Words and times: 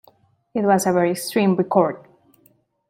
It 0.55 0.63
was 0.65 0.87
a 0.87 0.91
very 0.91 1.11
extreme 1.11 1.55
record. 1.55 2.07